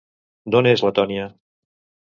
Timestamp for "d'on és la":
0.55-0.93